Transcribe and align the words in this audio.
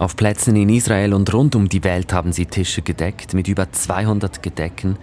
Auf 0.00 0.16
Plätzen 0.16 0.56
in 0.56 0.70
Israel 0.70 1.12
und 1.12 1.30
rund 1.34 1.54
um 1.54 1.68
die 1.68 1.84
Welt 1.84 2.14
haben 2.14 2.32
sie 2.32 2.46
Tische 2.46 2.80
gedeckt 2.80 3.34
mit 3.34 3.48
über 3.48 3.70
200 3.70 4.42
Gedecken. 4.42 4.96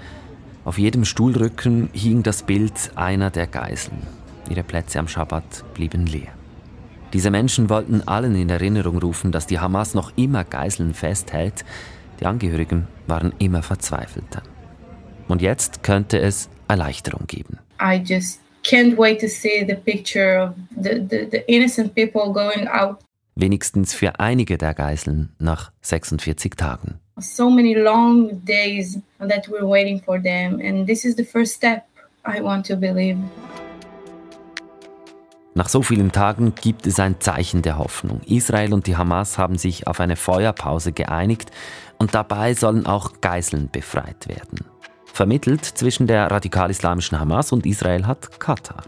Auf 0.65 0.79
jedem 0.79 1.05
Stuhlrücken 1.05 1.89
hing 1.93 2.23
das 2.23 2.41
Bild 2.41 2.73
einer 2.95 3.29
der 3.29 3.45
Geiseln. 3.45 4.01
Ihre 4.49 4.63
Plätze 4.63 4.97
am 4.97 5.07
Schabbat 5.07 5.65
blieben 5.75 6.07
leer. 6.07 6.33
Diese 7.13 7.29
Menschen 7.29 7.69
wollten 7.69 8.07
allen 8.07 8.33
in 8.33 8.49
Erinnerung 8.49 8.97
rufen, 8.97 9.31
dass 9.31 9.45
die 9.45 9.59
Hamas 9.59 9.93
noch 9.93 10.13
immer 10.15 10.43
Geiseln 10.43 10.95
festhält. 10.95 11.63
Die 12.19 12.25
Angehörigen 12.25 12.87
waren 13.05 13.33
immer 13.37 13.61
verzweifelter. 13.61 14.41
Und 15.27 15.43
jetzt 15.43 15.83
könnte 15.83 16.17
es 16.17 16.49
Erleichterung 16.67 17.27
geben. 17.27 17.59
I 17.79 18.01
just 18.03 18.41
can't 18.63 18.97
wait 18.97 19.21
to 19.21 19.27
see 19.27 19.63
the 19.63 19.75
picture 19.75 20.41
of 20.41 20.55
the, 20.75 21.05
the, 21.07 21.27
the 21.29 21.43
innocent 21.45 21.93
people 21.93 22.33
going 22.33 22.67
out. 22.67 22.97
Wenigstens 23.39 23.93
für 23.93 24.19
einige 24.19 24.57
der 24.57 24.73
Geiseln 24.73 25.29
nach 25.37 25.71
46 25.81 26.55
Tagen. 26.55 26.95
So 27.19 27.51
many 27.51 27.75
long 27.75 28.43
days 28.43 28.99
that 29.19 29.47
we're 29.47 29.69
waiting 29.69 30.01
for 30.01 30.19
them 30.19 30.59
and 30.59 30.87
this 30.87 31.05
is 31.05 31.15
the 31.17 31.23
first 31.23 31.53
step 31.53 31.83
I 32.25 32.41
want 32.41 32.65
to 32.65 32.75
believe. 32.75 33.19
Nach 35.53 35.69
so 35.69 35.83
vielen 35.83 36.11
Tagen 36.11 36.55
gibt 36.55 36.87
es 36.87 36.99
ein 36.99 37.19
Zeichen 37.19 37.61
der 37.61 37.77
Hoffnung. 37.77 38.21
Israel 38.25 38.73
und 38.73 38.87
die 38.87 38.97
Hamas 38.97 39.37
haben 39.37 39.59
sich 39.59 39.85
auf 39.85 39.99
eine 39.99 40.15
Feuerpause 40.15 40.91
geeinigt 40.91 41.51
und 41.99 42.15
dabei 42.15 42.55
sollen 42.55 42.87
auch 42.87 43.21
Geiseln 43.21 43.69
befreit 43.71 44.27
werden. 44.27 44.65
Vermittelt 45.13 45.63
zwischen 45.63 46.07
der 46.07 46.31
radikal-islamischen 46.31 47.19
Hamas 47.19 47.51
und 47.51 47.67
Israel 47.67 48.07
hat 48.07 48.39
Katar. 48.39 48.83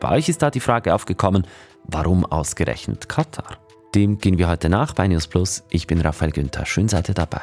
Bei 0.00 0.12
euch 0.12 0.30
ist 0.30 0.40
da 0.40 0.50
die 0.50 0.60
Frage 0.60 0.94
aufgekommen, 0.94 1.46
warum 1.84 2.24
ausgerechnet 2.24 3.06
Katar? 3.06 3.58
Dem 3.94 4.18
gehen 4.18 4.38
wir 4.38 4.48
heute 4.48 4.68
nach 4.68 4.94
bei 4.94 5.08
News 5.08 5.26
Plus. 5.26 5.64
Ich 5.68 5.88
bin 5.88 6.00
Raphael 6.00 6.30
Günther. 6.30 6.64
Schön 6.64 6.88
seid 6.88 7.08
ihr 7.08 7.14
dabei. 7.14 7.42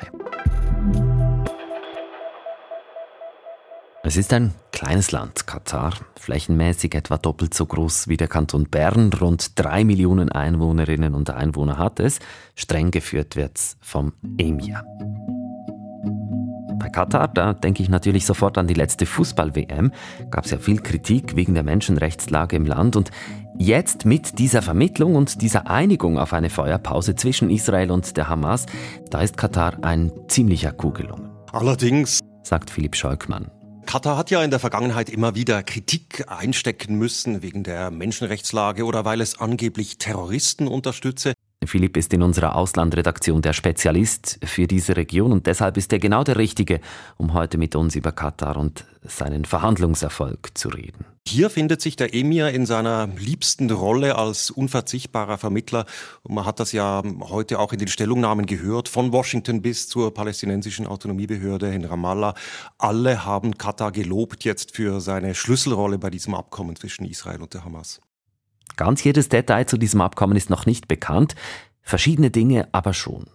Es 4.03 4.15
ist 4.15 4.31
ein 4.31 4.53
kleines 4.71 5.11
Land, 5.11 5.45
Katar, 5.47 5.93
flächenmäßig 6.17 6.95
etwa 6.95 7.17
doppelt 7.17 7.53
so 7.53 7.65
groß 7.65 8.07
wie 8.07 8.15
der 8.15 8.29
Kanton 8.29 8.69
Bern. 8.69 9.11
Rund 9.11 9.59
drei 9.59 9.83
Millionen 9.83 10.31
Einwohnerinnen 10.31 11.13
und 11.13 11.29
Einwohner 11.29 11.77
hat 11.77 11.99
es. 11.99 12.19
Streng 12.55 12.91
geführt 12.91 13.35
wird 13.35 13.57
es 13.57 13.75
vom 13.81 14.13
Emir. 14.37 14.85
Bei 16.79 16.89
Katar, 16.89 17.27
da 17.27 17.53
denke 17.53 17.81
ich 17.81 17.89
natürlich 17.89 18.25
sofort 18.25 18.57
an 18.57 18.67
die 18.67 18.75
letzte 18.75 19.05
Fußball-WM. 19.05 19.91
Gab 20.29 20.45
es 20.45 20.51
ja 20.51 20.59
viel 20.59 20.79
Kritik 20.79 21.35
wegen 21.35 21.53
der 21.55 21.63
Menschenrechtslage 21.63 22.55
im 22.55 22.65
Land. 22.65 22.95
Und 22.95 23.09
jetzt 23.57 24.05
mit 24.05 24.37
dieser 24.37 24.61
Vermittlung 24.61 25.15
und 25.15 25.41
dieser 25.41 25.67
Einigung 25.67 26.19
auf 26.19 26.33
eine 26.33 26.49
Feuerpause 26.49 27.15
zwischen 27.15 27.49
Israel 27.49 27.89
und 27.89 28.15
der 28.15 28.29
Hamas, 28.29 28.67
da 29.09 29.21
ist 29.21 29.37
Katar 29.37 29.83
ein 29.83 30.11
ziemlicher 30.27 30.71
Coup 30.71 30.93
gelungen. 30.93 31.31
Allerdings, 31.51 32.19
sagt 32.43 32.69
Philipp 32.69 32.95
Scholkmann. 32.95 33.49
Katar 33.87 34.17
hat 34.17 34.29
ja 34.29 34.43
in 34.43 34.51
der 34.51 34.59
Vergangenheit 34.59 35.09
immer 35.09 35.33
wieder 35.33 35.63
Kritik 35.63 36.25
einstecken 36.27 36.97
müssen 36.97 37.41
wegen 37.41 37.63
der 37.63 37.89
Menschenrechtslage 37.89 38.83
oder 38.83 39.05
weil 39.05 39.21
es 39.21 39.39
angeblich 39.39 39.97
Terroristen 39.97 40.67
unterstütze. 40.67 41.33
Philipp 41.65 41.97
ist 41.97 42.13
in 42.13 42.21
unserer 42.21 42.55
Auslandredaktion 42.55 43.41
der 43.41 43.53
Spezialist 43.53 44.39
für 44.43 44.67
diese 44.67 44.95
Region 44.95 45.31
und 45.31 45.47
deshalb 45.47 45.75
ist 45.77 45.91
er 45.91 45.99
genau 45.99 46.23
der 46.23 46.37
Richtige, 46.37 46.79
um 47.17 47.33
heute 47.33 47.57
mit 47.57 47.75
uns 47.75 47.95
über 47.95 48.11
Katar 48.11 48.57
und 48.57 48.85
seinen 49.01 49.43
Verhandlungserfolg 49.43 50.51
zu 50.53 50.69
reden. 50.69 51.05
Hier 51.27 51.49
findet 51.49 51.81
sich 51.81 51.95
der 51.95 52.13
Emir 52.13 52.49
in 52.49 52.65
seiner 52.65 53.07
liebsten 53.17 53.69
Rolle 53.71 54.17
als 54.17 54.51
unverzichtbarer 54.51 55.37
Vermittler. 55.37 55.85
Und 56.23 56.35
man 56.35 56.45
hat 56.45 56.59
das 56.59 56.71
ja 56.71 57.01
heute 57.21 57.59
auch 57.59 57.73
in 57.73 57.79
den 57.79 57.89
Stellungnahmen 57.89 58.45
gehört, 58.45 58.87
von 58.87 59.11
Washington 59.11 59.61
bis 59.61 59.89
zur 59.89 60.13
palästinensischen 60.13 60.87
Autonomiebehörde 60.87 61.73
in 61.73 61.85
Ramallah. 61.85 62.33
Alle 62.77 63.25
haben 63.25 63.57
Katar 63.57 63.91
gelobt 63.91 64.45
jetzt 64.45 64.75
für 64.75 65.01
seine 65.01 65.35
Schlüsselrolle 65.35 65.97
bei 65.97 66.09
diesem 66.09 66.33
Abkommen 66.33 66.75
zwischen 66.75 67.05
Israel 67.05 67.41
und 67.41 67.53
der 67.53 67.65
Hamas. 67.65 67.99
Ganz 68.77 69.03
jedes 69.03 69.27
Detail 69.27 69.65
zu 69.65 69.77
diesem 69.77 69.99
Abkommen 70.01 70.37
ist 70.37 70.49
noch 70.49 70.65
nicht 70.65 70.87
bekannt, 70.87 71.35
verschiedene 71.81 72.29
Dinge 72.29 72.69
aber 72.71 72.93
schon. 72.93 73.25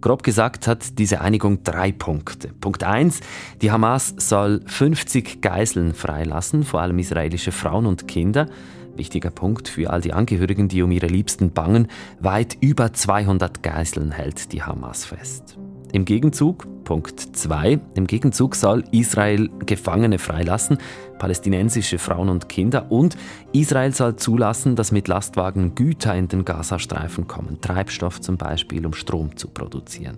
Grob 0.00 0.24
gesagt 0.24 0.66
hat 0.66 0.98
diese 0.98 1.20
Einigung 1.20 1.62
drei 1.62 1.92
Punkte. 1.92 2.48
Punkt 2.48 2.82
1. 2.82 3.20
Die 3.60 3.70
Hamas 3.70 4.14
soll 4.16 4.62
50 4.66 5.40
Geiseln 5.40 5.94
freilassen, 5.94 6.64
vor 6.64 6.80
allem 6.80 6.98
israelische 6.98 7.52
Frauen 7.52 7.86
und 7.86 8.08
Kinder. 8.08 8.48
Wichtiger 8.96 9.30
Punkt 9.30 9.68
für 9.68 9.90
all 9.90 10.00
die 10.00 10.12
Angehörigen, 10.12 10.68
die 10.68 10.82
um 10.82 10.90
ihre 10.90 11.06
Liebsten 11.06 11.52
bangen. 11.52 11.86
Weit 12.18 12.56
über 12.60 12.92
200 12.92 13.62
Geiseln 13.62 14.10
hält 14.10 14.52
die 14.52 14.62
Hamas 14.64 15.04
fest. 15.04 15.56
Im 15.92 16.06
Gegenzug, 16.06 16.66
Punkt 16.84 17.20
2, 17.20 17.78
im 17.94 18.06
Gegenzug 18.06 18.56
soll 18.56 18.82
Israel 18.92 19.50
Gefangene 19.66 20.18
freilassen, 20.18 20.78
palästinensische 21.18 21.98
Frauen 21.98 22.30
und 22.30 22.48
Kinder 22.48 22.90
und 22.90 23.14
Israel 23.52 23.94
soll 23.94 24.16
zulassen, 24.16 24.74
dass 24.74 24.90
mit 24.90 25.06
Lastwagen 25.06 25.74
Güter 25.74 26.14
in 26.14 26.28
den 26.28 26.46
Gazastreifen 26.46 27.28
kommen, 27.28 27.60
Treibstoff 27.60 28.22
zum 28.22 28.38
Beispiel, 28.38 28.86
um 28.86 28.94
Strom 28.94 29.36
zu 29.36 29.48
produzieren. 29.48 30.16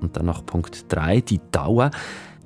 Und 0.00 0.16
dann 0.16 0.26
noch 0.26 0.46
Punkt 0.46 0.84
3, 0.88 1.20
die 1.20 1.40
Dauer. 1.50 1.90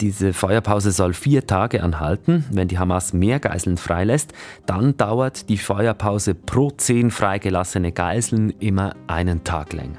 Diese 0.00 0.32
Feuerpause 0.32 0.91
soll 0.91 1.12
vier 1.12 1.47
Tage 1.47 1.82
anhalten. 1.82 2.47
Wenn 2.50 2.69
die 2.69 2.78
Hamas 2.78 3.12
mehr 3.12 3.38
Geiseln 3.38 3.77
freilässt, 3.77 4.32
dann 4.65 4.97
dauert 4.97 5.50
die 5.50 5.59
Feuerpause 5.59 6.34
pro 6.34 6.71
zehn 6.71 7.11
freigelassene 7.11 7.93
Geiseln 7.93 8.50
immer 8.59 8.94
einen 9.06 9.44
Tag 9.44 9.75
länger. 9.75 9.99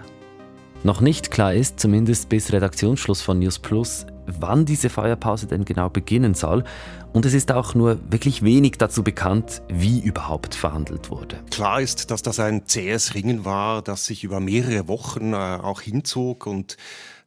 Noch 0.85 0.99
nicht 0.99 1.31
klar 1.31 1.53
ist, 1.53 1.79
zumindest 1.79 2.27
bis 2.27 2.51
Redaktionsschluss 2.51 3.21
von 3.21 3.39
News 3.39 3.57
Plus, 3.57 4.05
wann 4.25 4.66
diese 4.66 4.89
Feuerpause 4.89 5.47
denn 5.47 5.63
genau 5.63 5.89
beginnen 5.89 6.33
soll. 6.33 6.66
Und 7.13 7.25
es 7.25 7.33
ist 7.33 7.53
auch 7.53 7.73
nur 7.73 7.99
wirklich 8.11 8.44
wenig 8.44 8.73
dazu 8.77 9.01
bekannt, 9.01 9.61
wie 9.69 10.01
überhaupt 10.01 10.55
verhandelt 10.55 11.09
wurde. 11.09 11.39
Klar 11.51 11.79
ist, 11.79 12.11
dass 12.11 12.21
das 12.21 12.41
ein 12.41 12.67
zähes 12.67 13.16
Ringen 13.16 13.45
war, 13.45 13.81
das 13.81 14.05
sich 14.07 14.25
über 14.25 14.41
mehrere 14.41 14.89
Wochen 14.89 15.31
äh, 15.31 15.38
auch 15.38 15.79
hinzog 15.79 16.47
und 16.47 16.75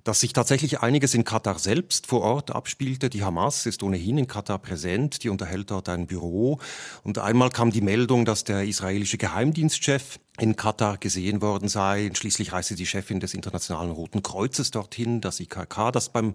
dass 0.06 0.20
sich 0.20 0.32
tatsächlich 0.32 0.80
einiges 0.80 1.14
in 1.14 1.24
Katar 1.24 1.58
selbst 1.58 2.06
vor 2.06 2.20
Ort 2.20 2.54
abspielte. 2.54 3.10
Die 3.10 3.24
Hamas 3.24 3.66
ist 3.66 3.82
ohnehin 3.82 4.18
in 4.18 4.28
Katar 4.28 4.58
präsent, 4.58 5.24
die 5.24 5.30
unterhält 5.30 5.70
dort 5.70 5.88
ein 5.88 6.06
Büro. 6.06 6.60
Und 7.02 7.18
einmal 7.18 7.50
kam 7.50 7.70
die 7.70 7.80
Meldung, 7.80 8.24
dass 8.24 8.44
der 8.44 8.64
israelische 8.64 9.18
Geheimdienstchef 9.18 10.18
in 10.38 10.56
Katar 10.56 10.98
gesehen 10.98 11.40
worden 11.40 11.68
sei. 11.68 12.10
Schließlich 12.14 12.52
reiste 12.52 12.74
die 12.74 12.86
Chefin 12.86 13.20
des 13.20 13.34
Internationalen 13.34 13.90
Roten 13.90 14.22
Kreuzes 14.22 14.70
dorthin, 14.70 15.20
das 15.20 15.40
IKK, 15.40 15.92
das 15.92 16.08
beim 16.10 16.34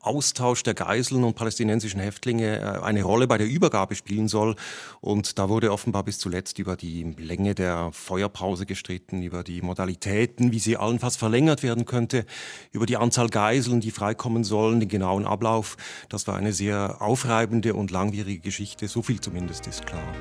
Austausch 0.00 0.62
der 0.62 0.74
Geiseln 0.74 1.24
und 1.24 1.34
palästinensischen 1.34 2.00
Häftlinge 2.00 2.60
äh, 2.60 2.82
eine 2.82 3.02
Rolle 3.02 3.26
bei 3.26 3.38
der 3.38 3.48
Übergabe 3.48 3.94
spielen 3.94 4.28
soll. 4.28 4.54
Und 5.00 5.38
da 5.38 5.48
wurde 5.48 5.72
offenbar 5.72 6.04
bis 6.04 6.18
zuletzt 6.18 6.58
über 6.58 6.76
die 6.76 7.02
Länge 7.18 7.54
der 7.54 7.90
Feuerpause 7.92 8.64
gestritten, 8.64 9.22
über 9.22 9.42
die 9.42 9.60
Modalitäten, 9.62 10.52
wie 10.52 10.60
sie 10.60 10.76
allenfalls 10.76 11.16
verlängert 11.16 11.62
werden 11.62 11.84
könnte, 11.84 12.26
über 12.70 12.86
die 12.86 12.96
Anzahl 12.96 13.28
Geiseln, 13.28 13.80
die 13.80 13.90
freikommen 13.90 14.44
sollen, 14.44 14.80
den 14.80 14.88
genauen 14.88 15.26
Ablauf. 15.26 15.76
Das 16.08 16.26
war 16.26 16.36
eine 16.36 16.52
sehr 16.52 17.02
aufreibende 17.02 17.74
und 17.74 17.90
langwierige 17.90 18.40
Geschichte. 18.40 18.88
So 18.88 19.02
viel 19.02 19.20
zumindest 19.20 19.66
ist 19.66 19.84
klar. 19.86 20.14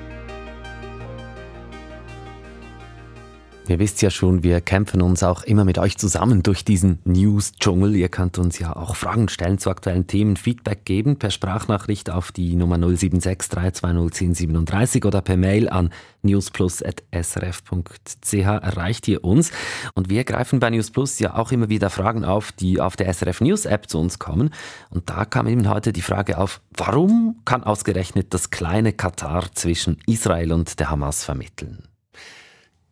Ihr 3.67 3.79
wisst 3.79 4.01
ja 4.01 4.09
schon, 4.09 4.43
wir 4.43 4.61
kämpfen 4.61 5.01
uns 5.01 5.23
auch 5.23 5.43
immer 5.43 5.65
mit 5.65 5.77
euch 5.77 5.97
zusammen 5.97 6.41
durch 6.41 6.63
diesen 6.63 6.99
News-Dschungel. 7.03 7.97
Ihr 7.97 8.07
könnt 8.07 8.37
uns 8.37 8.59
ja 8.59 8.73
auch 8.73 8.95
Fragen 8.95 9.27
stellen 9.27 9.57
zu 9.57 9.69
aktuellen 9.69 10.07
Themen, 10.07 10.37
Feedback 10.37 10.85
geben 10.85 11.19
per 11.19 11.31
Sprachnachricht 11.31 12.09
auf 12.09 12.31
die 12.31 12.55
Nummer 12.55 12.77
076 12.77 13.49
320 13.49 14.17
1037 14.17 15.05
oder 15.05 15.21
per 15.21 15.37
Mail 15.37 15.69
an 15.69 15.91
newsplus.srf.ch 16.21 18.33
erreicht 18.33 19.07
ihr 19.07 19.23
uns. 19.23 19.51
Und 19.95 20.09
wir 20.09 20.23
greifen 20.23 20.59
bei 20.59 20.69
Newsplus 20.69 21.19
ja 21.19 21.35
auch 21.35 21.51
immer 21.51 21.69
wieder 21.69 21.89
Fragen 21.89 22.25
auf, 22.25 22.51
die 22.51 22.79
auf 22.79 22.95
der 22.95 23.11
SRF 23.13 23.41
News 23.41 23.65
App 23.65 23.89
zu 23.89 23.99
uns 23.99 24.19
kommen. 24.19 24.51
Und 24.89 25.09
da 25.09 25.25
kam 25.25 25.47
eben 25.47 25.69
heute 25.69 25.91
die 25.91 26.01
Frage 26.01 26.37
auf, 26.37 26.61
warum 26.71 27.41
kann 27.45 27.63
ausgerechnet 27.63 28.33
das 28.33 28.49
kleine 28.49 28.93
Katar 28.93 29.51
zwischen 29.53 29.97
Israel 30.05 30.53
und 30.53 30.79
der 30.79 30.89
Hamas 30.89 31.23
vermitteln? 31.23 31.86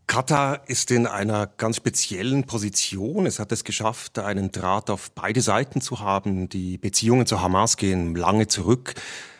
Katar 0.07 0.61
ist 0.67 0.91
in 0.91 1.07
einer 1.07 1.47
ganz 1.47 1.77
speziellen 1.77 2.43
Position. 2.43 3.25
Es 3.25 3.39
hat 3.39 3.51
es 3.51 3.63
geschafft, 3.63 4.19
einen 4.19 4.51
Draht 4.51 4.89
auf 4.89 5.11
beide 5.11 5.41
Seiten 5.41 5.81
zu 5.81 5.99
haben. 5.99 6.47
Die 6.47 6.77
Beziehungen 6.77 7.25
zur 7.25 7.41
Hamas 7.41 7.75
gehen 7.75 8.15
lange 8.15 8.47
zurück. 8.47 8.93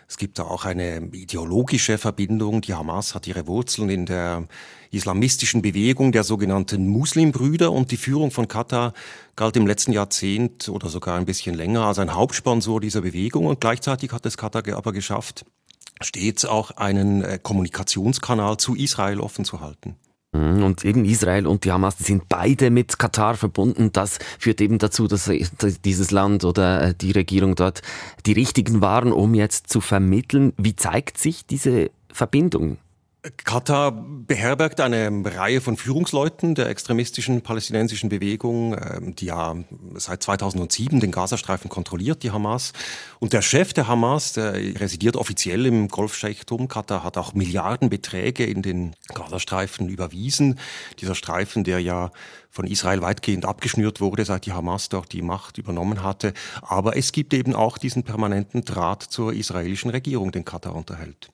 Es 0.08 0.18
gibt 0.18 0.38
da 0.38 0.44
auch 0.44 0.66
eine 0.66 1.10
ideologische 1.14 1.98
Verbindung. 1.98 2.62
Die 2.62 2.74
Hamas 2.74 3.16
hat 3.16 3.28
ihre 3.28 3.48
Wurzeln 3.48 3.90
in 3.90 4.06
der 4.06 4.48
islamistischen 4.92 5.62
Bewegung 5.62 6.12
der 6.12 6.24
sogenannten 6.24 6.88
Muslimbrüder 6.88 7.72
und 7.72 7.92
die 7.92 7.98
Führung 7.98 8.32
von 8.32 8.48
Katar 8.48 8.94
galt 9.36 9.58
im 9.58 9.68
letzten 9.68 9.94
Jahrzehnt 9.94 10.70
oder 10.70 10.90
sogar 10.90 11.18
ein 11.18 11.26
bisschen 11.26 11.56
länger 11.56 11.86
als 11.86 12.00
ein 12.00 12.14
Hauptsponsor 12.14 12.82
dieser 12.82 13.02
Bewegung 13.02 13.46
und 13.46 13.62
gleichzeitig 13.62 14.12
hat 14.12 14.26
es 14.26 14.38
Katar 14.38 14.64
aber 14.76 14.94
geschafft, 14.94 15.46
stets 16.02 16.46
auch 16.46 16.72
einen 16.72 17.24
äh, 17.24 17.40
Kommunikationskanal 17.42 18.58
zu 18.58 18.76
Israel 18.76 19.20
offen 19.20 19.44
zu 19.44 19.60
halten. 19.60 19.96
Mhm, 20.36 20.64
und 20.64 20.86
eben 20.86 21.06
Israel 21.06 21.48
und 21.48 21.64
die 21.64 21.72
Hamas, 21.72 21.98
die 21.98 22.04
sind 22.04 22.28
beide 22.28 22.70
mit 22.70 23.00
Katar 23.00 23.36
verbunden. 23.36 23.92
Das 23.94 24.20
führt 24.40 24.60
eben 24.62 24.78
dazu, 24.78 25.08
dass 25.08 25.32
dieses 25.86 26.12
Land 26.12 26.44
oder 26.44 26.90
äh, 26.90 26.94
die 26.94 27.12
Regierung 27.12 27.56
dort 27.56 27.82
die 28.26 28.34
richtigen 28.34 28.82
waren, 28.82 29.12
um 29.12 29.34
jetzt 29.34 29.70
zu 29.70 29.82
vermitteln. 29.82 30.54
Wie 30.58 30.76
zeigt 30.76 31.18
sich 31.18 31.46
diese 31.46 31.90
Verbindung? 32.12 32.78
Katar 33.44 33.92
beherbergt 33.92 34.80
eine 34.82 35.10
Reihe 35.26 35.60
von 35.60 35.78
Führungsleuten 35.78 36.54
der 36.54 36.70
extremistischen 36.70 37.42
palästinensischen 37.42 38.10
Bewegung, 38.10 38.76
ähm, 38.76 39.16
die 39.16 39.26
ja 39.26 39.56
seit 39.96 40.22
2007 40.22 41.00
den 41.00 41.12
Gazastreifen 41.12 41.70
kontrolliert, 41.70 42.22
die 42.22 42.32
Hamas. 42.32 42.74
Und 43.20 43.34
der 43.34 43.42
Chef 43.42 43.74
der 43.74 43.88
Hamas, 43.88 44.34
der 44.34 44.54
residiert 44.54 45.16
offiziell 45.16 45.66
im 45.66 45.88
Golfscheichtum. 45.88 46.68
Katar 46.68 47.04
hat 47.04 47.18
auch 47.18 47.34
Milliardenbeträge 47.34 48.46
in 48.46 48.62
den 48.62 48.96
Gazastreifen 49.14 49.90
überwiesen. 49.90 50.60
Dieser 51.00 51.16
Streifen, 51.16 51.64
der 51.64 51.80
ja 51.80 52.12
von 52.52 52.68
Israel 52.68 53.02
weitgehend 53.02 53.46
abgeschnürt 53.46 54.02
wurde, 54.02 54.24
seit 54.24 54.46
die 54.46 54.54
Hamas 54.54 54.90
dort 54.90 55.14
die 55.14 55.24
Macht 55.24 55.58
übernommen 55.58 56.04
hatte. 56.04 56.34
Aber 56.62 56.96
es 56.96 57.12
gibt 57.12 57.34
eben 57.34 57.56
auch 57.56 57.80
diesen 57.80 58.04
permanenten 58.04 58.64
Draht 58.64 59.02
zur 59.02 59.34
israelischen 59.34 59.90
Regierung, 59.90 60.32
den 60.32 60.46
Katar 60.46 60.76
unterhält. 60.76 61.32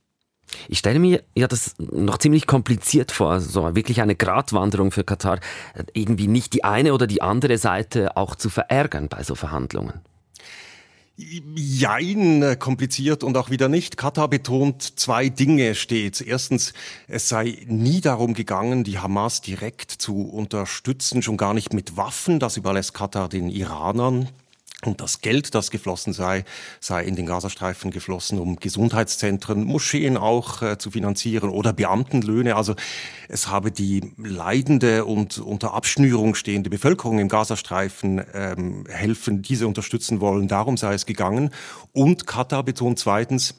Ich 0.67 0.79
stelle 0.79 0.99
mir 0.99 1.23
ja 1.35 1.47
das 1.47 1.75
noch 1.77 2.17
ziemlich 2.17 2.47
kompliziert 2.47 3.11
vor, 3.11 3.39
so 3.39 3.75
wirklich 3.75 4.01
eine 4.01 4.15
Gratwanderung 4.15 4.91
für 4.91 5.03
Katar, 5.03 5.39
irgendwie 5.93 6.27
nicht 6.27 6.53
die 6.53 6.63
eine 6.63 6.93
oder 6.93 7.07
die 7.07 7.21
andere 7.21 7.57
Seite 7.57 8.17
auch 8.17 8.35
zu 8.35 8.49
verärgern 8.49 9.07
bei 9.07 9.23
so 9.23 9.35
Verhandlungen. 9.35 10.01
Jein, 11.55 12.57
kompliziert 12.57 13.23
und 13.23 13.37
auch 13.37 13.51
wieder 13.51 13.69
nicht. 13.69 13.95
Katar 13.95 14.27
betont 14.27 14.97
zwei 14.99 15.29
Dinge 15.29 15.75
stets. 15.75 16.19
Erstens, 16.21 16.73
es 17.07 17.29
sei 17.29 17.59
nie 17.67 18.01
darum 18.01 18.33
gegangen, 18.33 18.83
die 18.83 18.97
Hamas 18.97 19.41
direkt 19.41 19.91
zu 19.91 20.23
unterstützen, 20.23 21.21
schon 21.21 21.37
gar 21.37 21.53
nicht 21.53 21.73
mit 21.73 21.95
Waffen. 21.95 22.39
Das 22.39 22.57
überlässt 22.57 22.93
Katar 22.93 23.29
den 23.29 23.49
Iranern. 23.49 24.29
Und 24.85 24.99
das 25.01 25.21
Geld, 25.21 25.53
das 25.53 25.69
geflossen 25.69 26.11
sei, 26.11 26.43
sei 26.79 27.03
in 27.03 27.15
den 27.15 27.27
Gazastreifen 27.27 27.91
geflossen, 27.91 28.39
um 28.39 28.55
Gesundheitszentren, 28.55 29.63
Moscheen 29.63 30.17
auch 30.17 30.61
äh, 30.61 30.77
zu 30.77 30.91
finanzieren 30.91 31.49
oder 31.49 31.71
Beamtenlöhne. 31.71 32.55
Also 32.55 32.75
es 33.29 33.47
habe 33.47 33.71
die 33.71 34.11
leidende 34.17 35.05
und 35.05 35.37
unter 35.37 35.73
Abschnürung 35.73 36.33
stehende 36.33 36.69
Bevölkerung 36.69 37.19
im 37.19 37.29
Gazastreifen 37.29 38.23
ähm, 38.33 38.85
helfen, 38.89 39.41
diese 39.41 39.67
unterstützen 39.67 40.19
wollen. 40.19 40.47
Darum 40.47 40.77
sei 40.77 40.93
es 40.93 41.05
gegangen. 41.05 41.51
Und 41.93 42.25
Katar 42.25 42.63
betont 42.63 42.97
zweitens, 42.97 43.55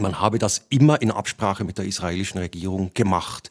man 0.00 0.20
habe 0.20 0.38
das 0.38 0.66
immer 0.68 1.00
in 1.00 1.10
Absprache 1.10 1.64
mit 1.64 1.78
der 1.78 1.86
israelischen 1.86 2.38
Regierung 2.38 2.90
gemacht. 2.92 3.50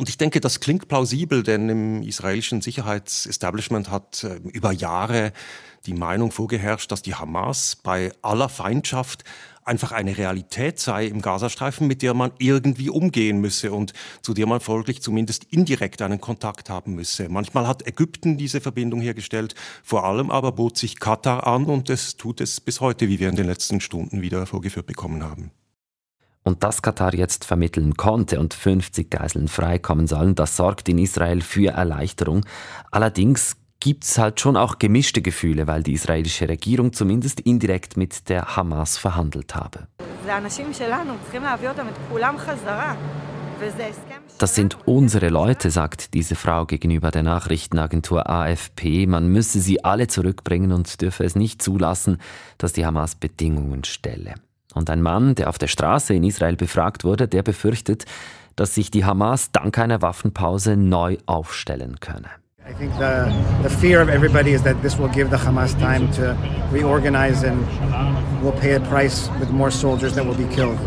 Und 0.00 0.08
ich 0.08 0.16
denke, 0.16 0.40
das 0.40 0.60
klingt 0.60 0.88
plausibel, 0.88 1.42
denn 1.42 1.68
im 1.68 2.02
israelischen 2.02 2.62
Sicherheitsestablishment 2.62 3.90
hat 3.90 4.24
äh, 4.24 4.36
über 4.48 4.72
Jahre 4.72 5.34
die 5.84 5.92
Meinung 5.92 6.32
vorgeherrscht, 6.32 6.90
dass 6.90 7.02
die 7.02 7.16
Hamas 7.16 7.76
bei 7.76 8.10
aller 8.22 8.48
Feindschaft 8.48 9.24
einfach 9.62 9.92
eine 9.92 10.16
Realität 10.16 10.78
sei 10.78 11.04
im 11.04 11.20
Gazastreifen, 11.20 11.86
mit 11.86 12.00
der 12.00 12.14
man 12.14 12.32
irgendwie 12.38 12.88
umgehen 12.88 13.42
müsse 13.42 13.72
und 13.72 13.92
zu 14.22 14.32
der 14.32 14.46
man 14.46 14.60
folglich 14.60 15.02
zumindest 15.02 15.44
indirekt 15.50 16.00
einen 16.00 16.18
Kontakt 16.18 16.70
haben 16.70 16.94
müsse. 16.94 17.28
Manchmal 17.28 17.68
hat 17.68 17.86
Ägypten 17.86 18.38
diese 18.38 18.62
Verbindung 18.62 19.02
hergestellt, 19.02 19.54
vor 19.82 20.04
allem 20.04 20.30
aber 20.30 20.52
bot 20.52 20.78
sich 20.78 20.98
Katar 20.98 21.46
an 21.46 21.66
und 21.66 21.90
es 21.90 22.16
tut 22.16 22.40
es 22.40 22.58
bis 22.58 22.80
heute, 22.80 23.10
wie 23.10 23.20
wir 23.20 23.28
in 23.28 23.36
den 23.36 23.46
letzten 23.46 23.82
Stunden 23.82 24.22
wieder 24.22 24.46
vorgeführt 24.46 24.86
bekommen 24.86 25.22
haben. 25.22 25.50
Und 26.50 26.64
dass 26.64 26.82
Katar 26.82 27.14
jetzt 27.14 27.44
vermitteln 27.44 27.96
konnte 27.96 28.40
und 28.40 28.54
50 28.54 29.08
Geiseln 29.08 29.46
freikommen 29.46 30.08
sollen, 30.08 30.34
das 30.34 30.56
sorgt 30.56 30.88
in 30.88 30.98
Israel 30.98 31.42
für 31.42 31.70
Erleichterung. 31.70 32.44
Allerdings 32.90 33.56
gibt 33.78 34.02
es 34.02 34.18
halt 34.18 34.40
schon 34.40 34.56
auch 34.56 34.80
gemischte 34.80 35.22
Gefühle, 35.22 35.68
weil 35.68 35.84
die 35.84 35.92
israelische 35.92 36.48
Regierung 36.48 36.92
zumindest 36.92 37.38
indirekt 37.38 37.96
mit 37.96 38.28
der 38.28 38.56
Hamas 38.56 38.98
verhandelt 38.98 39.54
habe. 39.54 39.86
Das 44.38 44.54
sind 44.56 44.78
unsere 44.86 45.28
Leute, 45.28 45.70
sagt 45.70 46.14
diese 46.14 46.34
Frau 46.34 46.66
gegenüber 46.66 47.12
der 47.12 47.22
Nachrichtenagentur 47.22 48.28
AFP. 48.28 49.06
Man 49.06 49.28
müsse 49.28 49.60
sie 49.60 49.84
alle 49.84 50.08
zurückbringen 50.08 50.72
und 50.72 51.00
dürfe 51.00 51.22
es 51.22 51.36
nicht 51.36 51.62
zulassen, 51.62 52.18
dass 52.58 52.72
die 52.72 52.84
Hamas 52.84 53.14
Bedingungen 53.14 53.84
stelle. 53.84 54.34
Und 54.74 54.90
ein 54.90 55.02
Mann, 55.02 55.34
der 55.34 55.48
auf 55.48 55.58
der 55.58 55.68
Straße 55.68 56.14
in 56.14 56.24
Israel 56.24 56.56
befragt 56.56 57.04
wurde, 57.04 57.28
der 57.28 57.42
befürchtet, 57.42 58.04
dass 58.56 58.74
sich 58.74 58.90
die 58.90 59.04
Hamas 59.04 59.52
dank 59.52 59.78
einer 59.78 60.02
Waffenpause 60.02 60.76
neu 60.76 61.16
aufstellen 61.26 62.00
könne. 62.00 62.28
I 62.68 62.74
think 62.74 62.92
the, 62.98 63.32
the 63.62 63.68
fear 63.68 64.00
of 64.02 64.08
everybody 64.08 64.52
is 64.52 64.62
that 64.62 64.80
this 64.82 64.96
will 64.98 65.08
give 65.08 65.30
the 65.30 65.36
Hamas 65.36 65.76
time 65.78 66.08
to 66.12 66.36
reorganize 66.72 67.44
and 67.44 67.58
will 68.42 68.52
pay 68.52 68.76
a 68.76 68.80
price 68.80 69.28
with 69.40 69.50
more 69.50 69.70
soldiers 69.70 70.14
that 70.14 70.24
will 70.24 70.36
be 70.36 70.46
killed. 70.54 70.78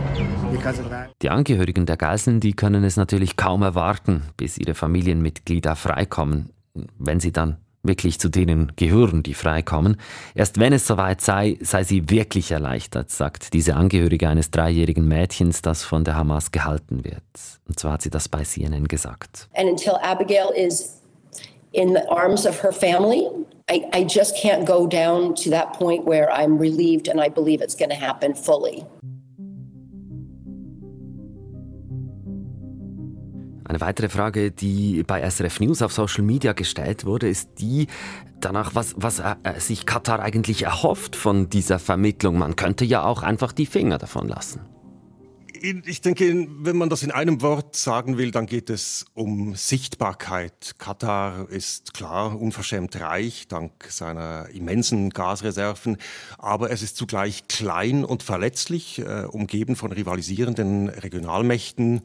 Die 1.22 1.30
Angehörigen 1.30 1.86
der 1.86 1.98
Geiseln, 1.98 2.40
die 2.40 2.54
können 2.54 2.84
es 2.84 2.96
natürlich 2.96 3.38
kaum 3.38 3.64
erwarten, 3.64 4.22
bis 4.38 4.58
ihre 4.58 4.76
Familienmitglieder 4.76 5.76
freikommen, 5.76 6.52
wenn 7.00 7.20
sie 7.20 7.32
dann 7.32 7.58
wirklich 7.84 8.20
zu 8.20 8.30
denen 8.30 8.72
gehören, 8.76 9.24
die 9.24 9.34
freikommen. 9.34 9.98
Erst 10.34 10.60
wenn 10.60 10.74
es 10.74 10.88
soweit 10.88 11.22
sei, 11.22 11.58
sei 11.62 11.84
sie 11.84 12.10
wirklich 12.10 12.52
erleichtert, 12.52 13.12
sagt 13.12 13.54
diese 13.54 13.76
Angehörige 13.76 14.30
eines 14.30 14.52
dreijährigen 14.52 15.08
Mädchens, 15.08 15.62
das 15.62 15.84
von 15.84 16.04
der 16.04 16.16
Hamas 16.16 16.52
gehalten 16.52 17.04
wird. 17.04 17.24
Und 17.68 17.80
zwar 17.80 17.94
hat 17.94 18.02
sie 18.02 18.10
das 18.10 18.30
bei 18.30 18.44
CNN 18.44 18.88
gesagt. 18.88 19.50
And 19.54 19.70
until 19.70 19.96
Abigail 20.02 20.50
is 20.56 21.02
in 21.74 21.94
the 21.94 22.08
arms 22.10 22.46
of 22.46 22.62
her 22.64 22.72
family. 22.72 23.28
I, 23.70 23.86
I 23.94 24.04
just 24.04 24.36
can't 24.36 24.66
go 24.66 24.86
down 24.88 25.36
to 25.36 25.50
that 25.50 25.74
point 25.74 26.06
where 26.06 26.30
I'm 26.32 26.58
relieved 26.60 27.08
and 27.08 27.20
I 27.20 27.30
believe 27.30 27.62
it's 27.62 27.76
going 27.76 27.90
to 27.90 27.96
happen 27.96 28.36
fully. 28.36 28.86
Eine 33.74 33.82
weitere 33.82 34.08
Frage, 34.08 34.52
die 34.52 35.02
bei 35.02 35.28
SRF 35.28 35.60
News 35.60 35.82
auf 35.82 35.92
Social 35.92 36.24
Media 36.24 36.54
gestellt 36.54 37.06
wurde, 37.06 37.28
ist 37.28 37.50
die 37.58 37.88
danach, 38.40 38.76
was, 38.76 38.94
was 38.98 39.18
äh, 39.18 39.34
sich 39.58 39.88
Katar 39.88 40.20
eigentlich 40.20 40.62
erhofft 40.62 41.16
von 41.16 41.50
dieser 41.50 41.80
Vermittlung. 41.80 42.38
Man 42.38 42.56
könnte 42.56 42.86
ja 42.86 43.04
auch 43.04 43.24
einfach 43.24 43.52
die 43.52 43.66
Finger 43.66 43.98
davon 43.98 44.28
lassen. 44.28 44.62
Ich 45.86 46.02
denke, 46.02 46.48
wenn 46.60 46.76
man 46.76 46.90
das 46.90 47.04
in 47.04 47.12
einem 47.12 47.42
Wort 47.42 47.76
sagen 47.76 48.18
will, 48.18 48.32
dann 48.32 48.48
geht 48.48 48.70
es 48.70 49.06
um 49.14 49.56
Sichtbarkeit. 49.56 50.76
Katar 50.78 51.50
ist 51.50 51.94
klar 51.94 52.40
unverschämt 52.40 53.00
reich 53.00 53.48
dank 53.48 53.72
seiner 53.90 54.50
immensen 54.50 55.10
Gasreserven, 55.10 55.98
aber 56.38 56.70
es 56.70 56.84
ist 56.84 56.98
zugleich 56.98 57.48
klein 57.48 58.04
und 58.04 58.22
verletzlich, 58.22 59.00
äh, 59.00 59.24
umgeben 59.24 59.76
von 59.78 59.92
rivalisierenden 59.94 60.90
Regionalmächten 60.90 62.02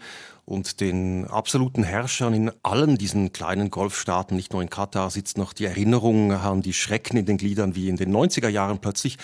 und 0.49 0.81
den 0.81 1.27
absoluten 1.27 1.83
Herrschern 1.83 2.33
in 2.33 2.51
allen 2.63 2.97
diesen 2.97 3.33
kleinen 3.33 3.71
Golfstaaten, 3.71 4.35
nicht 4.35 4.55
nur 4.55 4.63
in 4.63 4.71
Katar, 4.71 5.11
sitzt 5.11 5.37
noch 5.37 5.53
die 5.53 5.67
Erinnerung 5.67 6.33
an 6.33 6.63
die 6.63 6.73
Schrecken 6.73 7.19
in 7.19 7.27
den 7.27 7.37
Gliedern, 7.37 7.75
wie 7.75 7.91
in 7.91 7.97
den 7.97 8.11
90er 8.11 8.49
Jahren 8.49 8.79
plötzlich 8.79 9.19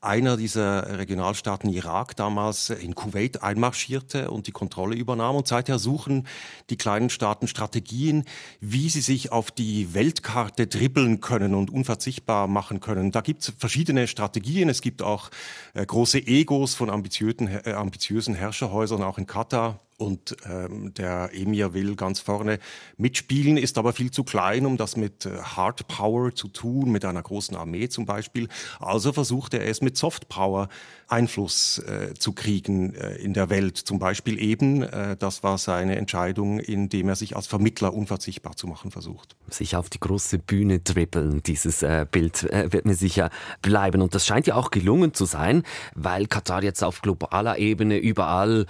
einer 0.00 0.36
dieser 0.36 0.98
Regionalstaaten 0.98 1.70
Irak 1.70 2.16
damals 2.16 2.70
in 2.70 2.94
Kuwait 2.94 3.42
einmarschierte 3.42 4.30
und 4.30 4.48
die 4.48 4.52
Kontrolle 4.52 4.96
übernahm. 4.96 5.36
Und 5.36 5.48
seither 5.48 5.78
suchen 5.78 6.26
die 6.70 6.76
kleinen 6.76 7.08
Staaten 7.08 7.48
Strategien, 7.48 8.24
wie 8.60 8.90
sie 8.90 9.00
sich 9.00 9.32
auf 9.32 9.50
die 9.50 9.94
Weltkarte 9.94 10.66
dribbeln 10.66 11.20
können 11.20 11.54
und 11.54 11.70
unverzichtbar 11.70 12.48
machen 12.48 12.80
können. 12.80 13.12
Da 13.12 13.22
gibt 13.22 13.42
es 13.42 13.52
verschiedene 13.56 14.06
Strategien. 14.06 14.68
Es 14.68 14.82
gibt 14.82 15.02
auch 15.02 15.30
äh, 15.72 15.86
große 15.86 16.18
Egos 16.18 16.74
von 16.74 16.90
ambitiösen, 16.90 17.48
äh, 17.48 17.72
ambitiösen 17.72 18.34
Herrscherhäusern, 18.34 19.02
auch 19.02 19.18
in 19.18 19.26
Katar 19.26 19.80
und 19.96 20.36
ähm, 20.44 20.92
der 20.94 21.30
Emir 21.32 21.72
will 21.72 21.94
ganz 21.94 22.20
vorne 22.20 22.58
mitspielen, 22.96 23.56
ist 23.56 23.78
aber 23.78 23.92
viel 23.92 24.10
zu 24.10 24.24
klein, 24.24 24.66
um 24.66 24.76
das 24.76 24.96
mit 24.96 25.26
äh, 25.26 25.38
Hard 25.38 25.86
Power 25.88 26.34
zu 26.34 26.48
tun, 26.48 26.90
mit 26.90 27.04
einer 27.04 27.22
großen 27.22 27.56
Armee 27.56 27.88
zum 27.88 28.04
Beispiel. 28.04 28.48
Also 28.80 29.12
versucht 29.12 29.54
er 29.54 29.66
es 29.66 29.80
mit 29.80 29.96
Soft 29.96 30.28
Power 30.28 30.68
Einfluss 31.06 31.78
äh, 31.78 32.14
zu 32.14 32.32
kriegen 32.32 32.94
äh, 32.94 33.16
in 33.16 33.34
der 33.34 33.50
Welt. 33.50 33.76
Zum 33.76 33.98
Beispiel 33.98 34.40
eben, 34.40 34.82
äh, 34.82 35.16
das 35.16 35.42
war 35.42 35.58
seine 35.58 35.96
Entscheidung, 35.96 36.58
indem 36.58 37.08
er 37.08 37.16
sich 37.16 37.36
als 37.36 37.46
Vermittler 37.46 37.94
unverzichtbar 37.94 38.56
zu 38.56 38.66
machen 38.66 38.90
versucht. 38.90 39.36
Sich 39.48 39.76
auf 39.76 39.90
die 39.90 40.00
große 40.00 40.38
Bühne 40.38 40.80
dribbeln, 40.80 41.42
dieses 41.42 41.82
äh, 41.82 42.06
Bild 42.10 42.44
äh, 42.44 42.72
wird 42.72 42.84
mir 42.86 42.94
sicher 42.94 43.30
bleiben. 43.62 44.02
Und 44.02 44.14
das 44.14 44.26
scheint 44.26 44.46
ja 44.46 44.56
auch 44.56 44.70
gelungen 44.70 45.14
zu 45.14 45.24
sein, 45.24 45.62
weil 45.94 46.26
Katar 46.26 46.64
jetzt 46.64 46.82
auf 46.82 47.02
globaler 47.02 47.58
Ebene 47.58 47.98
überall, 47.98 48.66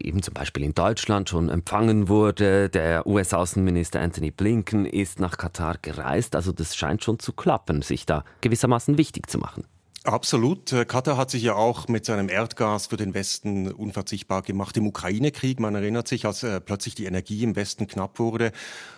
eben 0.00 0.22
zum 0.22 0.34
Beispiel 0.34 0.45
in 0.64 0.74
Deutschland, 0.74 1.28
schon 1.28 1.48
empfangen 1.48 2.08
wurde. 2.08 2.68
Der 2.68 3.06
US-Außenminister 3.06 4.00
Anthony 4.00 4.30
Blinken 4.30 4.86
ist 4.86 5.20
nach 5.20 5.36
Katar 5.38 5.76
gereist. 5.80 6.36
Also 6.36 6.52
das 6.52 6.76
scheint 6.76 7.04
schon 7.04 7.18
zu 7.18 7.32
klappen, 7.32 7.82
sich 7.82 8.06
da 8.06 8.24
gewissermaßen 8.40 8.98
wichtig 8.98 9.28
zu 9.28 9.38
machen. 9.38 9.64
Absolut. 10.06 10.72
Äh, 10.72 10.84
Katar 10.84 11.16
hat 11.16 11.32
sich 11.32 11.42
ja 11.42 11.56
auch 11.56 11.88
mit 11.88 12.04
seinem 12.04 12.28
Erdgas 12.28 12.86
für 12.86 12.96
den 12.96 13.12
Westen 13.12 13.72
unverzichtbar 13.72 14.42
gemacht. 14.42 14.76
Im 14.76 14.86
Ukraine-Krieg, 14.86 15.58
man 15.58 15.74
erinnert 15.74 16.06
sich, 16.06 16.26
als 16.26 16.44
äh, 16.44 16.60
plötzlich 16.60 16.94
die 16.94 17.06
Energie 17.06 17.42
im 17.42 17.56
Westen 17.56 17.88
knapp 17.88 18.20
wurde, 18.20 18.52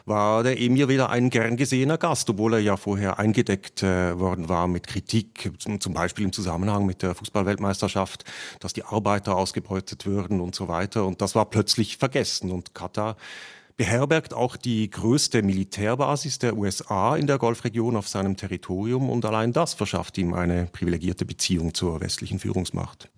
war 0.05 0.43
der 0.43 0.61
Emir 0.61 0.89
wieder 0.89 1.09
ein 1.09 1.31
gern 1.31 1.57
gesehener 1.57 1.97
Gast, 1.97 2.29
obwohl 2.29 2.55
er 2.55 2.61
ja 2.61 2.77
vorher 2.77 3.19
eingedeckt 3.19 3.83
äh, 3.83 4.19
worden 4.19 4.51
war 4.51 4.69
mit 4.69 4.87
Kritik, 4.87 5.51
zum 5.81 5.95
Beispiel 5.95 6.27
im 6.27 6.33
Zusammenhang 6.33 6.85
mit 6.85 7.01
der 7.01 7.15
Fußballweltmeisterschaft, 7.15 8.25
dass 8.61 8.75
die 8.75 8.85
Arbeiter 8.85 9.35
ausgebeutet 9.35 10.05
würden 10.05 10.43
und 10.43 10.55
so 10.55 10.69
weiter. 10.69 11.07
Und 11.07 11.23
das 11.23 11.35
war 11.35 11.47
plötzlich 11.47 11.97
vergessen. 11.97 12.51
Und 12.51 12.75
Katar 12.75 13.17
beherbergt 13.79 14.35
auch 14.35 14.57
die 14.57 14.91
größte 14.91 15.43
Militärbasis 15.43 16.41
der 16.41 16.57
USA 16.57 17.17
in 17.17 17.29
der 17.29 17.39
Golfregion 17.39 17.97
auf 17.97 18.09
seinem 18.09 18.37
Territorium 18.37 19.09
und 19.09 19.25
allein 19.25 19.53
das 19.53 19.73
verschafft 19.73 20.19
ihm 20.19 20.35
eine 20.35 20.67
privilegierte 20.67 21.25
Beziehung 21.25 21.73
zur 21.73 22.01
westlichen 22.01 22.41
Führungsmacht. 22.41 23.09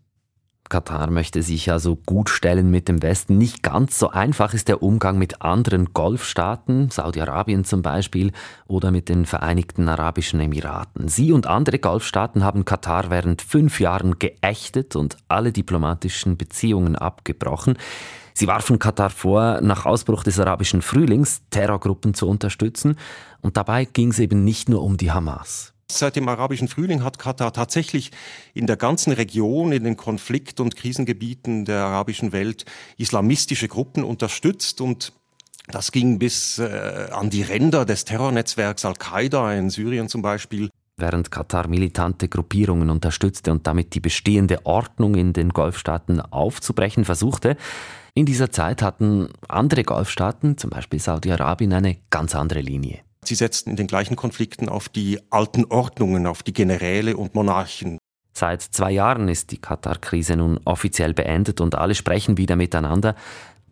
Katar 0.71 1.11
möchte 1.11 1.43
sich 1.43 1.71
also 1.71 1.97
gut 1.97 2.31
stellen 2.31 2.71
mit 2.71 2.89
dem 2.89 3.03
Westen. 3.03 3.37
Nicht 3.37 3.63
ganz 3.63 3.99
so 3.99 4.09
einfach 4.09 4.55
ist 4.55 4.69
der 4.69 4.83
Umgang 4.83 5.19
mit 5.19 5.43
anderen 5.43 5.93
Golfstaaten, 5.93 6.89
Saudi-Arabien 6.89 7.65
zum 7.65 7.83
Beispiel, 7.83 8.33
oder 8.67 8.91
mit 8.91 9.11
den 9.11 9.27
Vereinigten 9.27 9.89
Arabischen 9.89 10.41
Emiraten. 10.41 11.09
Sie 11.09 11.33
und 11.33 11.47
andere 11.47 11.79
Golfstaaten 11.79 12.43
haben 12.43 12.65
Katar 12.65 13.11
während 13.11 13.43
fünf 13.43 13.81
Jahren 13.81 14.19
geächtet 14.19 14.97
und 14.97 15.19
alle 15.29 15.53
diplomatischen 15.53 16.39
Beziehungen 16.39 16.97
abgebrochen. 16.97 17.77
Sie 18.33 18.47
warfen 18.47 18.79
Katar 18.79 19.11
vor, 19.11 19.61
nach 19.61 19.85
Ausbruch 19.85 20.23
des 20.23 20.41
arabischen 20.41 20.81
Frühlings 20.81 21.43
Terrorgruppen 21.51 22.15
zu 22.15 22.27
unterstützen. 22.27 22.97
Und 23.43 23.57
dabei 23.57 23.85
ging 23.85 24.13
es 24.13 24.19
eben 24.19 24.45
nicht 24.45 24.69
nur 24.69 24.83
um 24.83 24.97
die 24.97 25.11
Hamas. 25.11 25.75
Seit 25.99 26.17
dem 26.17 26.29
arabischen 26.29 26.69
Frühling 26.69 27.03
hat 27.03 27.19
Katar 27.19 27.53
tatsächlich 27.53 28.11
in 28.55 28.67
der 28.67 28.77
ganzen 28.77 29.13
Region, 29.13 29.73
in 29.73 29.85
den 29.85 29.97
Konflikt- 29.97 30.61
und 30.61 30.77
Krisengebieten 30.77 31.65
der 31.65 31.85
arabischen 31.85 32.33
Welt 32.33 32.65
islamistische 32.97 33.69
Gruppen 33.69 34.05
unterstützt 34.05 34.81
und 34.81 35.13
das 35.69 35.93
ging 35.93 36.19
bis 36.19 36.59
äh, 36.59 37.09
an 37.13 37.31
die 37.31 37.43
Ränder 37.43 37.85
des 37.85 38.05
Terrornetzwerks 38.05 38.85
Al-Qaida 38.85 39.53
in 39.55 39.71
Syrien 39.71 40.09
zum 40.09 40.23
Beispiel. 40.23 40.71
Während 40.97 41.31
Katar 41.31 41.69
militante 41.69 42.29
Gruppierungen 42.29 42.91
unterstützte 42.91 43.53
und 43.53 43.67
damit 43.67 43.95
die 43.95 44.01
bestehende 44.01 44.67
Ordnung 44.67 45.15
in 45.15 45.33
den 45.33 45.51
Golfstaaten 45.51 46.21
aufzubrechen 46.21 47.05
versuchte, 47.05 47.57
in 48.15 48.27
dieser 48.27 48.51
Zeit 48.51 48.83
hatten 48.83 49.29
andere 49.49 49.85
Golfstaaten, 49.85 50.59
zum 50.59 50.71
Beispiel 50.71 50.99
Saudi-Arabien, 50.99 51.73
eine 51.73 51.97
ganz 52.11 52.35
andere 52.35 52.61
Linie. 52.61 53.01
Sie 53.25 53.35
setzten 53.35 53.71
in 53.71 53.77
den 53.77 53.87
gleichen 53.87 54.17
Konflikten 54.17 54.69
auf 54.69 54.89
die 54.89 55.21
alten 55.31 55.67
Ordnungen, 55.67 56.27
auf 56.27 56.43
die 56.43 56.53
Generäle 56.53 57.17
und 57.17 57.35
Monarchen. 57.35 57.99
Seit 58.33 58.63
zwei 58.63 58.91
Jahren 58.93 59.29
ist 59.29 59.51
die 59.51 59.59
Katar-Krise 59.59 60.37
nun 60.37 60.59
offiziell 60.65 61.13
beendet 61.13 61.61
und 61.61 61.75
alle 61.75 61.95
sprechen 61.95 62.39
wieder 62.39 62.57
miteinander, 62.57 63.15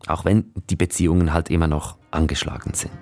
auch 0.06 0.24
wenn 0.24 0.52
die 0.68 0.76
Beziehungen 0.76 1.32
halt 1.32 1.50
immer 1.50 1.66
noch 1.66 1.96
angeschlagen 2.10 2.74
sind. 2.74 2.92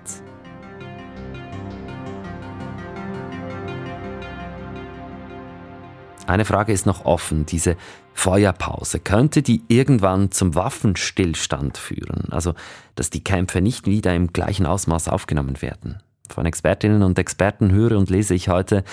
Eine 6.27 6.43
Frage 6.43 6.73
ist 6.73 6.85
noch 6.85 7.05
offen. 7.05 7.45
Diese 7.45 7.77
Feuerpause, 8.13 8.99
könnte 8.99 9.41
die 9.41 9.63
irgendwann 9.69 10.31
zum 10.31 10.55
Waffenstillstand 10.55 11.77
führen? 11.77 12.27
Also, 12.31 12.53
dass 12.95 13.09
die 13.09 13.23
Kämpfe 13.23 13.61
nicht 13.61 13.87
wieder 13.87 14.13
im 14.13 14.33
gleichen 14.33 14.65
Ausmaß 14.65 15.07
aufgenommen 15.07 15.61
werden? 15.61 16.01
Von 16.29 16.45
Expertinnen 16.45 17.03
und 17.03 17.17
Experten 17.19 17.71
höre 17.71 17.97
und 17.97 18.09
lese 18.09 18.33
ich 18.33 18.49
heute, 18.49 18.83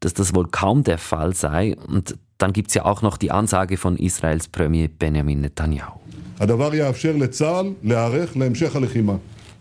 dass 0.00 0.14
das 0.14 0.34
wohl 0.34 0.48
kaum 0.48 0.84
der 0.84 0.98
Fall 0.98 1.34
sei. 1.34 1.76
Und 1.88 2.16
dann 2.38 2.52
gibt 2.52 2.68
es 2.68 2.74
ja 2.74 2.84
auch 2.84 3.02
noch 3.02 3.16
die 3.16 3.30
Ansage 3.30 3.76
von 3.76 3.96
Israels 3.96 4.48
Premier 4.48 4.88
Benjamin 4.88 5.40
Netanyahu. 5.40 6.00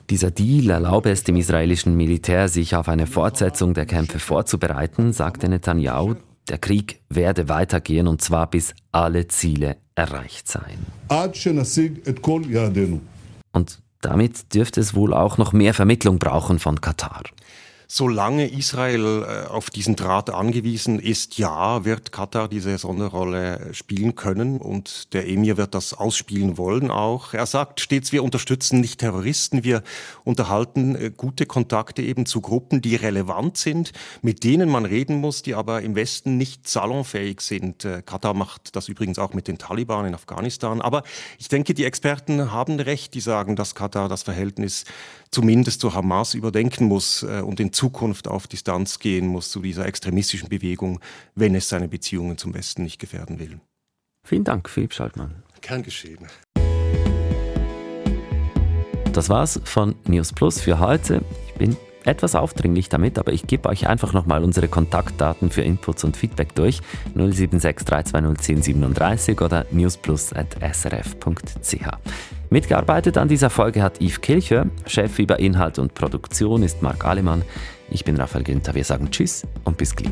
Dieser 0.09 0.31
Deal 0.31 0.69
erlaube 0.71 1.11
es 1.11 1.23
dem 1.23 1.37
israelischen 1.37 1.95
Militär, 1.95 2.49
sich 2.49 2.75
auf 2.75 2.89
eine 2.89 3.07
Fortsetzung 3.07 3.73
der 3.73 3.85
Kämpfe 3.85 4.19
vorzubereiten, 4.19 5.13
sagte 5.13 5.47
Netanyahu. 5.47 6.15
Der 6.49 6.57
Krieg 6.57 7.01
werde 7.07 7.47
weitergehen 7.47 8.07
und 8.07 8.21
zwar 8.21 8.49
bis 8.49 8.73
alle 8.91 9.27
Ziele 9.27 9.77
erreicht 9.95 10.47
seien. 10.47 10.85
Und 13.53 13.79
damit 14.01 14.53
dürfte 14.53 14.81
es 14.81 14.93
wohl 14.93 15.13
auch 15.13 15.37
noch 15.37 15.53
mehr 15.53 15.73
Vermittlung 15.73 16.19
brauchen 16.19 16.59
von 16.59 16.81
Katar. 16.81 17.23
Solange 17.93 18.47
Israel 18.47 19.25
äh, 19.27 19.49
auf 19.49 19.69
diesen 19.69 19.97
Draht 19.97 20.29
angewiesen 20.29 20.97
ist, 20.97 21.37
ja, 21.37 21.83
wird 21.83 22.13
Katar 22.13 22.47
diese 22.47 22.77
Sonderrolle 22.77 23.73
spielen 23.73 24.15
können 24.15 24.61
und 24.61 25.13
der 25.13 25.27
Emir 25.27 25.57
wird 25.57 25.75
das 25.75 25.93
ausspielen 25.93 26.57
wollen 26.57 26.89
auch. 26.89 27.33
Er 27.33 27.45
sagt 27.45 27.81
stets, 27.81 28.13
wir 28.13 28.23
unterstützen 28.23 28.79
nicht 28.79 29.01
Terroristen, 29.01 29.65
wir 29.65 29.83
unterhalten 30.23 30.95
äh, 30.95 31.11
gute 31.11 31.45
Kontakte 31.45 32.01
eben 32.01 32.25
zu 32.25 32.39
Gruppen, 32.39 32.81
die 32.81 32.95
relevant 32.95 33.57
sind, 33.57 33.91
mit 34.21 34.45
denen 34.45 34.69
man 34.69 34.85
reden 34.85 35.17
muss, 35.17 35.41
die 35.41 35.53
aber 35.53 35.81
im 35.81 35.93
Westen 35.93 36.37
nicht 36.37 36.69
salonfähig 36.69 37.41
sind. 37.41 37.83
Äh, 37.83 38.03
Katar 38.03 38.33
macht 38.33 38.73
das 38.77 38.87
übrigens 38.87 39.19
auch 39.19 39.33
mit 39.33 39.49
den 39.49 39.57
Taliban 39.57 40.05
in 40.05 40.15
Afghanistan. 40.15 40.81
Aber 40.81 41.03
ich 41.39 41.49
denke, 41.49 41.73
die 41.73 41.83
Experten 41.83 42.53
haben 42.53 42.79
recht, 42.79 43.13
die 43.15 43.19
sagen, 43.19 43.57
dass 43.57 43.75
Katar 43.75 44.07
das 44.07 44.23
Verhältnis 44.23 44.85
zumindest 45.29 45.81
zur 45.81 45.93
Hamas 45.93 46.33
überdenken 46.33 46.85
muss 46.85 47.23
und 47.23 47.61
in 47.61 47.71
Zukunft 47.81 48.27
auf 48.27 48.45
Distanz 48.45 48.99
gehen 48.99 49.25
muss 49.25 49.49
zu 49.49 49.59
dieser 49.59 49.87
extremistischen 49.87 50.49
Bewegung, 50.49 50.99
wenn 51.33 51.55
es 51.55 51.67
seine 51.67 51.87
Beziehungen 51.87 52.37
zum 52.37 52.53
Westen 52.53 52.83
nicht 52.83 52.99
gefährden 52.99 53.39
will. 53.39 53.59
Vielen 54.23 54.43
Dank, 54.43 54.69
Philipp 54.69 54.93
Schaltmann. 54.93 55.41
Gern 55.61 55.81
geschehen. 55.81 56.27
Das 59.13 59.29
war's 59.29 59.59
von 59.63 59.95
News 60.05 60.31
Plus 60.31 60.61
für 60.61 60.77
heute. 60.77 61.23
Ich 61.47 61.55
bin 61.55 61.75
etwas 62.05 62.35
aufdringlich 62.35 62.89
damit, 62.89 63.17
aber 63.17 63.33
ich 63.33 63.47
gebe 63.47 63.67
euch 63.67 63.87
einfach 63.87 64.13
nochmal 64.13 64.43
unsere 64.43 64.67
Kontaktdaten 64.67 65.49
für 65.49 65.63
Inputs 65.63 66.03
und 66.03 66.15
Feedback 66.15 66.53
durch. 66.53 66.81
076 67.15 67.83
320 67.83 68.59
1037 68.59 69.41
oder 69.41 69.65
newsplus.srf.ch. 69.71 72.40
Mitgearbeitet 72.51 73.17
an 73.17 73.29
dieser 73.29 73.49
Folge 73.49 73.81
hat 73.81 74.01
Yves 74.01 74.19
Kilcher, 74.19 74.65
Chef 74.85 75.19
über 75.19 75.39
Inhalt 75.39 75.79
und 75.79 75.93
Produktion 75.93 76.63
ist 76.63 76.81
Marc 76.81 77.05
Alemann. 77.05 77.43
Ich 77.89 78.03
bin 78.03 78.17
Raphael 78.17 78.43
Günther. 78.43 78.75
Wir 78.75 78.83
sagen 78.83 79.09
Tschüss 79.09 79.47
und 79.63 79.77
bis 79.77 79.95
gleich. 79.95 80.11